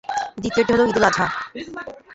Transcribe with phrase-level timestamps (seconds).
[0.37, 1.27] দ্বিতীয়টি হলো ঈদুল আযহা।